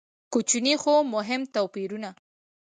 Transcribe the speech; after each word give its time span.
کوچني 0.33 0.75
خو 0.81 0.93
مهم 1.13 1.41
توپیرونه. 1.53 2.09